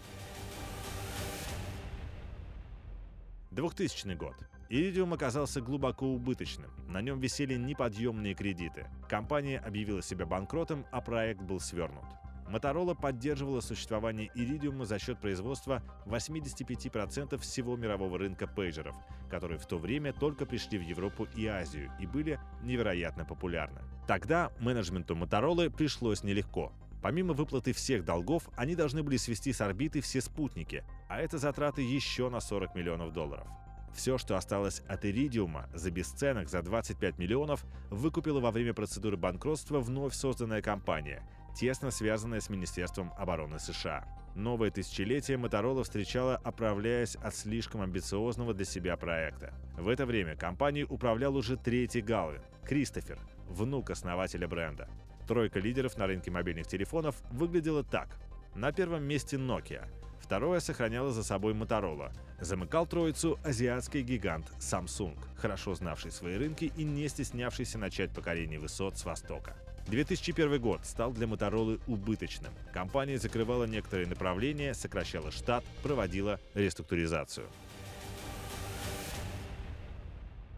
2000 3.56 4.14
год. 4.16 4.34
Iridium 4.68 5.14
оказался 5.14 5.62
глубоко 5.62 6.06
убыточным. 6.06 6.70
На 6.88 7.00
нем 7.00 7.18
висели 7.18 7.54
неподъемные 7.54 8.34
кредиты. 8.34 8.86
Компания 9.08 9.58
объявила 9.58 10.02
себя 10.02 10.26
банкротом, 10.26 10.84
а 10.92 11.00
проект 11.00 11.40
был 11.40 11.58
свернут. 11.58 12.04
Моторола 12.50 12.92
поддерживала 12.94 13.60
существование 13.60 14.30
Iridium 14.36 14.84
за 14.84 14.98
счет 14.98 15.18
производства 15.20 15.82
85% 16.04 17.38
всего 17.38 17.76
мирового 17.76 18.18
рынка 18.18 18.46
пейджеров, 18.46 18.94
которые 19.30 19.58
в 19.58 19.66
то 19.66 19.78
время 19.78 20.12
только 20.12 20.44
пришли 20.44 20.78
в 20.78 20.82
Европу 20.82 21.26
и 21.34 21.46
Азию 21.46 21.90
и 21.98 22.06
были 22.06 22.38
невероятно 22.62 23.24
популярны. 23.24 23.80
Тогда 24.06 24.52
менеджменту 24.60 25.16
Моторолы 25.16 25.70
пришлось 25.70 26.22
нелегко. 26.22 26.72
Помимо 27.02 27.34
выплаты 27.34 27.72
всех 27.72 28.04
долгов, 28.04 28.48
они 28.56 28.74
должны 28.74 29.02
были 29.02 29.16
свести 29.16 29.52
с 29.52 29.60
орбиты 29.60 30.00
все 30.00 30.20
спутники, 30.20 30.84
а 31.08 31.20
это 31.20 31.38
затраты 31.38 31.82
еще 31.82 32.30
на 32.30 32.40
40 32.40 32.74
миллионов 32.74 33.12
долларов. 33.12 33.46
Все, 33.94 34.18
что 34.18 34.36
осталось 34.36 34.82
от 34.88 35.06
Иридиума 35.06 35.70
за 35.72 35.90
бесценок 35.90 36.50
за 36.50 36.62
25 36.62 37.18
миллионов, 37.18 37.64
выкупила 37.90 38.40
во 38.40 38.50
время 38.50 38.74
процедуры 38.74 39.16
банкротства 39.16 39.80
вновь 39.80 40.14
созданная 40.14 40.60
компания, 40.60 41.26
тесно 41.58 41.90
связанная 41.90 42.40
с 42.40 42.50
Министерством 42.50 43.12
обороны 43.16 43.58
США. 43.58 44.04
Новое 44.34 44.70
тысячелетие 44.70 45.38
Моторола 45.38 45.82
встречала, 45.82 46.36
оправляясь 46.36 47.16
от 47.16 47.34
слишком 47.34 47.80
амбициозного 47.80 48.52
для 48.52 48.66
себя 48.66 48.98
проекта. 48.98 49.54
В 49.78 49.88
это 49.88 50.04
время 50.04 50.36
компанией 50.36 50.84
управлял 50.84 51.34
уже 51.34 51.56
третий 51.56 52.02
Галвин– 52.02 52.42
Кристофер, 52.66 53.18
внук 53.48 53.88
основателя 53.88 54.46
бренда. 54.46 54.90
Тройка 55.26 55.58
лидеров 55.58 55.96
на 55.96 56.06
рынке 56.06 56.30
мобильных 56.30 56.66
телефонов 56.66 57.16
выглядела 57.30 57.82
так. 57.82 58.08
На 58.54 58.72
первом 58.72 59.02
месте 59.04 59.36
Nokia. 59.36 59.86
Второе 60.20 60.60
сохраняло 60.60 61.12
за 61.12 61.22
собой 61.22 61.52
Motorola. 61.52 62.12
Замыкал 62.40 62.86
троицу 62.86 63.38
азиатский 63.44 64.02
гигант 64.02 64.46
Samsung, 64.58 65.16
хорошо 65.36 65.74
знавший 65.74 66.10
свои 66.10 66.36
рынки 66.36 66.72
и 66.76 66.84
не 66.84 67.08
стеснявшийся 67.08 67.78
начать 67.78 68.12
покорение 68.12 68.58
высот 68.58 68.98
с 68.98 69.04
востока. 69.04 69.56
2001 69.86 70.60
год 70.60 70.80
стал 70.84 71.12
для 71.12 71.26
Моторолы 71.26 71.78
убыточным. 71.86 72.52
Компания 72.72 73.18
закрывала 73.18 73.64
некоторые 73.64 74.08
направления, 74.08 74.74
сокращала 74.74 75.30
штат, 75.30 75.64
проводила 75.82 76.40
реструктуризацию. 76.54 77.46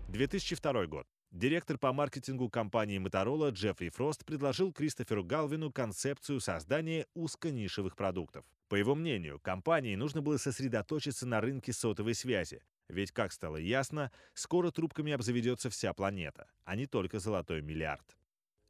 2002 0.08 0.86
год. 0.86 1.06
Директор 1.30 1.76
по 1.76 1.92
маркетингу 1.92 2.48
компании 2.48 2.98
Motorola 2.98 3.50
Джеффри 3.50 3.90
Фрост 3.90 4.24
предложил 4.24 4.72
Кристоферу 4.72 5.22
Галвину 5.22 5.70
концепцию 5.70 6.40
создания 6.40 7.06
узконишевых 7.14 7.96
продуктов. 7.96 8.46
По 8.68 8.76
его 8.76 8.94
мнению, 8.94 9.38
компании 9.38 9.94
нужно 9.94 10.22
было 10.22 10.38
сосредоточиться 10.38 11.26
на 11.26 11.42
рынке 11.42 11.74
сотовой 11.74 12.14
связи, 12.14 12.62
ведь, 12.88 13.12
как 13.12 13.32
стало 13.32 13.58
ясно, 13.58 14.10
скоро 14.32 14.70
трубками 14.70 15.12
обзаведется 15.12 15.68
вся 15.68 15.92
планета, 15.92 16.46
а 16.64 16.76
не 16.76 16.86
только 16.86 17.18
золотой 17.18 17.60
миллиард. 17.60 18.16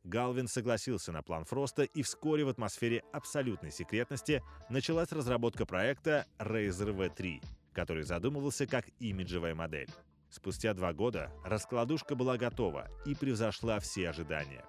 Галвин 0.02 0.48
согласился 0.48 1.12
на 1.12 1.22
план 1.22 1.44
Фроста, 1.44 1.84
и 1.84 2.02
вскоре 2.02 2.44
в 2.44 2.48
атмосфере 2.48 3.04
абсолютной 3.12 3.70
секретности 3.70 4.42
началась 4.68 5.12
разработка 5.12 5.64
проекта 5.64 6.26
Razer 6.38 6.94
V3, 6.94 7.40
который 7.72 8.02
задумывался 8.02 8.66
как 8.66 8.86
имиджевая 8.98 9.54
модель. 9.54 9.90
Спустя 10.30 10.74
два 10.74 10.92
года 10.92 11.32
раскладушка 11.44 12.14
была 12.14 12.36
готова 12.36 12.88
и 13.06 13.14
превзошла 13.14 13.80
все 13.80 14.10
ожидания. 14.10 14.64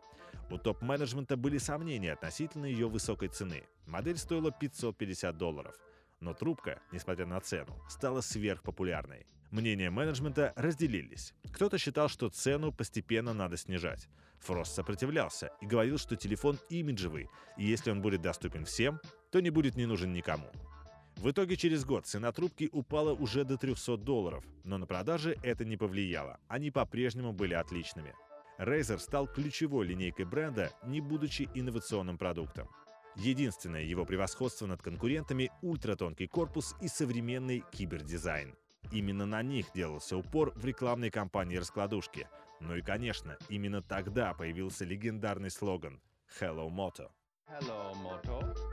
У 0.50 0.58
топ-менеджмента 0.58 1.38
были 1.38 1.58
сомнения 1.58 2.14
относительно 2.14 2.66
ее 2.66 2.88
высокой 2.88 3.28
цены. 3.28 3.64
Модель 3.86 4.18
стоила 4.18 4.52
550 4.52 5.38
долларов. 5.38 5.76
Но 6.22 6.34
трубка, 6.34 6.82
несмотря 6.92 7.26
на 7.26 7.40
цену, 7.40 7.76
стала 7.88 8.22
сверхпопулярной. 8.22 9.28
Мнения 9.52 9.90
менеджмента 9.90 10.54
разделились. 10.56 11.34
Кто-то 11.52 11.78
считал, 11.78 12.10
что 12.10 12.30
цену 12.30 12.72
постепенно 12.72 13.34
надо 13.34 13.58
снижать. 13.58 14.08
Фрост 14.40 14.74
сопротивлялся 14.74 15.52
и 15.62 15.66
говорил, 15.66 15.98
что 15.98 16.16
телефон 16.16 16.58
имиджевый, 16.70 17.30
и 17.58 17.66
если 17.66 17.92
он 17.92 18.02
будет 18.02 18.22
доступен 18.22 18.66
всем, 18.66 19.00
то 19.32 19.40
не 19.40 19.50
будет 19.50 19.76
не 19.76 19.86
нужен 19.86 20.14
никому. 20.14 20.50
В 21.20 21.32
итоге 21.32 21.58
через 21.58 21.84
год 21.84 22.06
цена 22.06 22.32
трубки 22.32 22.70
упала 22.72 23.12
уже 23.12 23.44
до 23.44 23.58
300 23.58 23.98
долларов, 23.98 24.46
но 24.64 24.78
на 24.78 24.86
продажи 24.86 25.38
это 25.44 25.66
не 25.66 25.76
повлияло, 25.76 26.40
они 26.48 26.72
по-прежнему 26.72 27.34
были 27.34 27.54
отличными. 27.54 28.14
Razer 28.58 29.00
стал 29.00 29.28
ключевой 29.28 29.86
линейкой 29.86 30.24
бренда, 30.24 30.72
не 30.86 31.02
будучи 31.02 31.50
инновационным 31.54 32.18
продуктом. 32.18 32.70
Единственное 33.18 33.84
его 33.84 34.06
превосходство 34.06 34.66
над 34.66 34.82
конкурентами– 34.82 35.52
ультратонкий 35.62 36.28
корпус 36.28 36.74
и 36.80 36.88
современный 36.88 37.66
кибердизайн. 37.74 38.56
Именно 38.94 39.26
на 39.26 39.42
них 39.42 39.74
делался 39.76 40.16
упор 40.16 40.54
в 40.56 40.64
рекламной 40.64 41.10
кампании 41.10 41.58
раскладушки. 41.58 42.30
Ну 42.62 42.78
и, 42.78 42.82
конечно, 42.82 43.38
именно 43.50 43.82
тогда 43.82 44.34
появился 44.34 44.86
легендарный 44.86 45.52
слоган 45.52 46.00
«Hello 46.40 46.70
Moto». 46.70 47.10
Hello, 47.46 47.94
Moto. 47.96 48.69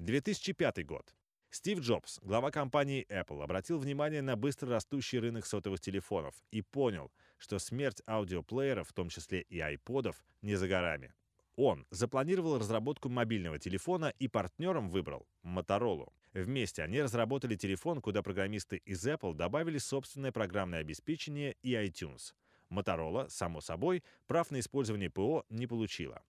2005 0.00 0.86
год. 0.86 1.14
Стив 1.50 1.80
Джобс, 1.80 2.20
глава 2.22 2.50
компании 2.50 3.06
Apple, 3.10 3.42
обратил 3.42 3.78
внимание 3.78 4.22
на 4.22 4.34
быстро 4.34 4.70
растущий 4.70 5.18
рынок 5.18 5.44
сотовых 5.44 5.78
телефонов 5.80 6.34
и 6.50 6.62
понял, 6.62 7.12
что 7.36 7.58
смерть 7.58 8.00
аудиоплееров, 8.06 8.88
в 8.88 8.92
том 8.94 9.10
числе 9.10 9.42
и 9.42 9.60
айподов, 9.60 10.24
не 10.40 10.54
за 10.54 10.68
горами. 10.68 11.12
Он 11.56 11.86
запланировал 11.90 12.58
разработку 12.58 13.10
мобильного 13.10 13.58
телефона 13.58 14.14
и 14.18 14.26
партнером 14.26 14.88
выбрал 14.88 15.28
Motorola. 15.44 16.10
Вместе 16.32 16.82
они 16.82 17.02
разработали 17.02 17.54
телефон, 17.54 18.00
куда 18.00 18.22
программисты 18.22 18.78
из 18.78 19.06
Apple 19.06 19.34
добавили 19.34 19.76
собственное 19.76 20.32
программное 20.32 20.80
обеспечение 20.80 21.56
и 21.62 21.74
iTunes. 21.74 22.32
Motorola, 22.70 23.28
само 23.28 23.60
собой, 23.60 24.02
прав 24.26 24.50
на 24.50 24.60
использование 24.60 25.10
ПО 25.10 25.44
не 25.50 25.66
получила 25.66 26.22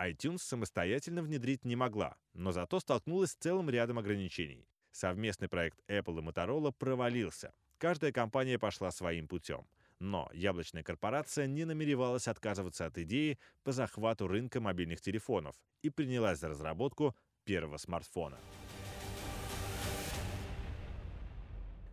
iTunes 0.00 0.38
самостоятельно 0.38 1.22
внедрить 1.22 1.64
не 1.64 1.76
могла, 1.76 2.16
но 2.34 2.52
зато 2.52 2.80
столкнулась 2.80 3.30
с 3.30 3.36
целым 3.36 3.70
рядом 3.70 3.98
ограничений. 3.98 4.68
Совместный 4.92 5.48
проект 5.48 5.78
Apple 5.88 6.18
и 6.18 6.22
Motorola 6.22 6.72
провалился. 6.72 7.52
Каждая 7.78 8.12
компания 8.12 8.58
пошла 8.58 8.90
своим 8.90 9.26
путем. 9.26 9.66
Но 9.98 10.28
яблочная 10.32 10.82
корпорация 10.82 11.46
не 11.46 11.64
намеревалась 11.64 12.28
отказываться 12.28 12.86
от 12.86 12.98
идеи 12.98 13.38
по 13.62 13.72
захвату 13.72 14.26
рынка 14.26 14.60
мобильных 14.60 15.00
телефонов 15.00 15.54
и 15.82 15.90
принялась 15.90 16.40
за 16.40 16.48
разработку 16.48 17.16
первого 17.44 17.76
смартфона. 17.76 18.38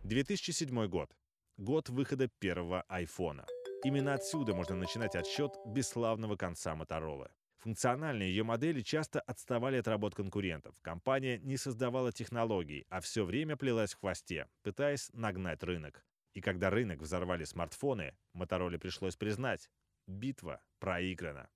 2007 0.04 0.88
год. 0.88 1.10
Год 1.56 1.88
выхода 1.88 2.28
первого 2.40 2.82
айфона. 2.88 3.46
Именно 3.84 4.14
отсюда 4.14 4.54
можно 4.54 4.74
начинать 4.74 5.14
отсчет 5.14 5.52
бесславного 5.66 6.36
конца 6.36 6.74
Моторола. 6.74 7.30
Функциональные 7.60 8.30
ее 8.30 8.42
модели 8.42 8.80
часто 8.80 9.20
отставали 9.20 9.76
от 9.76 9.86
работ 9.86 10.14
конкурентов. 10.14 10.74
Компания 10.80 11.38
не 11.38 11.58
создавала 11.58 12.10
технологий, 12.10 12.86
а 12.88 13.00
все 13.00 13.24
время 13.24 13.56
плелась 13.56 13.92
в 13.92 14.00
хвосте, 14.00 14.48
пытаясь 14.62 15.10
нагнать 15.12 15.62
рынок. 15.62 16.02
И 16.32 16.40
когда 16.40 16.70
рынок 16.70 17.00
взорвали 17.00 17.44
смартфоны, 17.44 18.14
Мотороле 18.32 18.78
пришлось 18.78 19.16
признать– 19.16 19.70
битва 20.06 20.62
проиграна. 20.78 21.50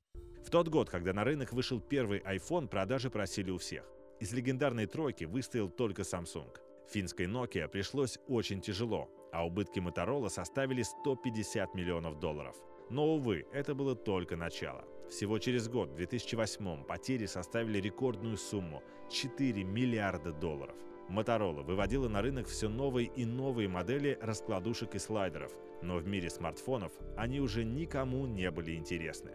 В 0.45 0.51
тот 0.51 0.69
год, 0.69 0.91
когда 0.91 1.15
на 1.15 1.25
рынок 1.25 1.55
вышел 1.55 1.81
первый 1.81 2.21
iPhone, 2.21 2.69
продажи 2.69 3.09
просили 3.09 3.51
у 3.51 3.57
всех. 3.57 3.89
Из 4.21 4.31
легендарной 4.35 4.87
тройки 4.87 5.25
выстоял 5.25 5.71
только 5.71 6.03
Samsung. 6.03 6.55
Финской 6.91 7.27
Nokia 7.27 7.67
пришлось 7.67 8.19
очень 8.29 8.61
тяжело, 8.61 9.09
а 9.33 9.47
убытки 9.47 9.79
Motorola 9.79 10.29
составили 10.29 10.83
150 10.83 11.75
миллионов 11.75 12.21
долларов. 12.21 12.57
Но, 12.91 13.15
увы, 13.15 13.47
это 13.53 13.75
было 13.75 13.97
только 13.97 14.37
начало. 14.37 14.85
Всего 15.11 15.39
через 15.39 15.69
год, 15.69 15.91
в 15.91 15.97
2008 15.97 16.85
потери 16.85 17.27
составили 17.27 17.79
рекордную 17.79 18.37
сумму– 18.37 18.83
4 19.11 19.63
миллиарда 19.65 20.33
долларов. 20.33 20.77
Motorola 21.09 21.63
выводила 21.63 22.09
на 22.09 22.23
рынок 22.23 22.49
все 22.49 22.69
новые 22.69 23.09
и 23.09 23.25
новые 23.25 23.69
модели 23.69 24.19
раскладушек 24.21 24.95
и 24.95 24.99
слайдеров, 24.99 25.53
но 25.83 25.99
в 25.99 26.07
мире 26.07 26.31
смартфонов 26.31 26.93
они 27.17 27.41
уже 27.41 27.65
никому 27.65 28.27
не 28.27 28.51
были 28.51 28.75
интересны. 28.75 29.33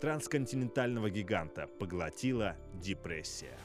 Трансконтинентального 0.00 1.10
гиганта 1.10 1.68
поглотила 1.78 2.56
депрессия. 2.74 3.56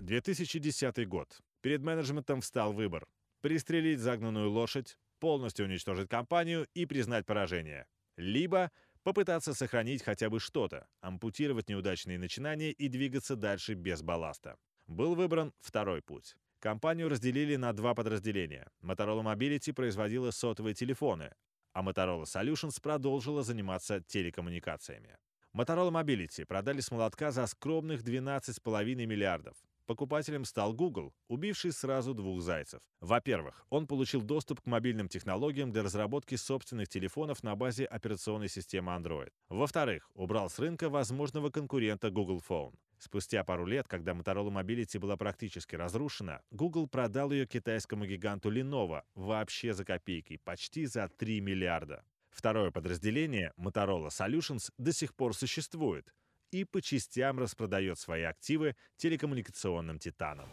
2010 0.00 1.06
год. 1.06 1.40
Перед 1.60 1.82
менеджментом 1.82 2.40
встал 2.40 2.72
выбор– 2.72 3.06
пристрелить 3.42 4.00
загнанную 4.00 4.50
лошадь, 4.50 4.96
полностью 5.20 5.66
уничтожить 5.66 6.08
компанию 6.08 6.66
и 6.74 6.84
признать 6.84 7.26
поражение. 7.26 7.86
Либо 8.20 8.70
попытаться 9.02 9.54
сохранить 9.54 10.02
хотя 10.02 10.28
бы 10.28 10.40
что-то, 10.40 10.86
ампутировать 11.00 11.70
неудачные 11.70 12.18
начинания 12.18 12.70
и 12.70 12.88
двигаться 12.88 13.34
дальше 13.34 13.72
без 13.72 14.02
балласта. 14.02 14.56
Был 14.86 15.14
выбран 15.14 15.54
второй 15.58 16.02
путь. 16.02 16.36
Компанию 16.58 17.08
разделили 17.08 17.56
на 17.56 17.72
два 17.72 17.94
подразделения. 17.94 18.68
Motorola 18.82 19.22
Mobility 19.22 19.72
производила 19.72 20.30
сотовые 20.32 20.74
телефоны, 20.74 21.32
а 21.72 21.82
Motorola 21.82 22.24
Solutions 22.24 22.78
продолжила 22.82 23.42
заниматься 23.42 24.02
телекоммуникациями. 24.06 25.16
Motorola 25.54 25.90
Mobility 25.90 26.44
продали 26.44 26.80
с 26.80 26.90
молотка 26.90 27.30
за 27.30 27.46
скромных 27.46 28.02
12,5 28.02 29.06
миллиардов. 29.06 29.56
Покупателем 29.90 30.44
стал 30.44 30.72
Google, 30.72 31.12
убивший 31.26 31.72
сразу 31.72 32.14
двух 32.14 32.42
зайцев. 32.42 32.80
Во-первых, 33.00 33.66
он 33.70 33.88
получил 33.88 34.22
доступ 34.22 34.60
к 34.60 34.66
мобильным 34.66 35.08
технологиям 35.08 35.72
для 35.72 35.82
разработки 35.82 36.36
собственных 36.36 36.88
телефонов 36.88 37.42
на 37.42 37.56
базе 37.56 37.86
операционной 37.86 38.48
системы 38.48 38.92
Android. 38.92 39.32
Во-вторых, 39.48 40.08
убрал 40.14 40.48
с 40.48 40.60
рынка 40.60 40.88
возможного 40.88 41.50
конкурента 41.50 42.08
Google 42.12 42.40
Phone. 42.48 42.76
Спустя 42.98 43.42
пару 43.42 43.66
лет, 43.66 43.88
когда 43.88 44.12
Motorola 44.12 44.52
Mobility 44.52 45.00
была 45.00 45.16
практически 45.16 45.74
разрушена, 45.74 46.40
Google 46.52 46.86
продал 46.86 47.32
ее 47.32 47.46
китайскому 47.46 48.06
гиганту 48.06 48.52
Lenovo 48.52 49.02
вообще 49.16 49.74
за 49.74 49.84
копейки, 49.84 50.36
почти 50.44 50.86
за 50.86 51.08
3 51.08 51.40
миллиарда. 51.40 52.04
Второе 52.30 52.70
подразделение, 52.70 53.52
Motorola 53.58 54.10
Solutions, 54.10 54.70
до 54.78 54.92
сих 54.92 55.16
пор 55.16 55.34
существует, 55.34 56.14
и 56.50 56.64
по 56.64 56.82
частям 56.82 57.38
распродает 57.38 57.98
свои 57.98 58.22
активы 58.22 58.76
телекоммуникационным 58.96 59.98
титанам. 59.98 60.48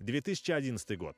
2011 0.00 0.98
год. 0.98 1.16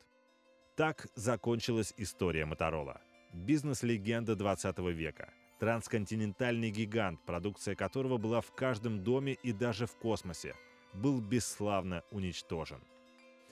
Так 0.76 1.06
закончилась 1.14 1.94
история 1.96 2.44
Моторола. 2.44 3.00
Бизнес-легенда 3.32 4.36
20 4.36 4.78
века. 4.94 5.32
Трансконтинентальный 5.58 6.70
гигант, 6.70 7.24
продукция 7.24 7.74
которого 7.74 8.18
была 8.18 8.40
в 8.40 8.52
каждом 8.52 9.02
доме 9.02 9.34
и 9.42 9.52
даже 9.52 9.86
в 9.86 9.96
космосе, 9.96 10.54
был 10.92 11.20
бесславно 11.20 12.02
уничтожен. 12.10 12.80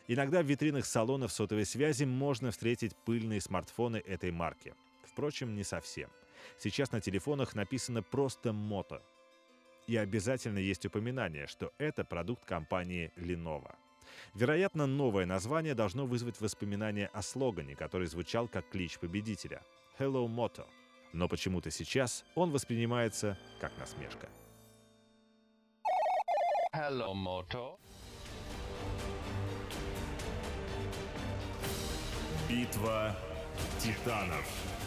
Иногда 0.08 0.42
в 0.42 0.46
витринах 0.46 0.84
салонов 0.84 1.32
сотовой 1.32 1.64
связи 1.64 2.04
можно 2.04 2.50
встретить 2.50 2.96
пыльные 3.06 3.40
смартфоны 3.40 3.96
этой 3.96 4.32
марки. 4.32 4.74
Впрочем, 5.04 5.54
не 5.54 5.64
совсем. 5.64 6.10
Сейчас 6.58 6.92
на 6.92 7.00
телефонах 7.00 7.54
написано 7.54 8.02
просто 8.02 8.52
«Мото». 8.52 9.02
И 9.86 9.96
обязательно 9.96 10.58
есть 10.58 10.86
упоминание, 10.86 11.46
что 11.46 11.72
это 11.78 12.04
продукт 12.04 12.44
компании 12.44 13.12
Lenovo. 13.16 13.74
Вероятно, 14.34 14.86
новое 14.86 15.26
название 15.26 15.74
должно 15.74 16.06
вызвать 16.06 16.40
воспоминания 16.40 17.10
о 17.12 17.22
слогане, 17.22 17.74
который 17.74 18.06
звучал 18.06 18.48
как 18.48 18.68
клич 18.68 18.98
победителя 18.98 19.62
«Hello 19.98 20.26
Moto». 20.26 20.66
Но 21.12 21.28
почему-то 21.28 21.70
сейчас 21.70 22.24
он 22.34 22.50
воспринимается 22.50 23.38
как 23.60 23.76
насмешка. 23.78 24.28
Hello 26.74 27.12
Moto. 27.12 27.78
Битва 32.48 33.14
титанов. 33.78 34.81